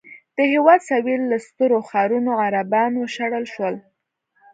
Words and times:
د 0.37 0.39
هېواد 0.53 0.79
سوېل 0.89 1.21
له 1.31 1.37
سترو 1.47 1.79
ښارونو 1.89 2.31
عربان 2.45 2.91
وشړل 2.97 3.45
شول. 3.53 3.75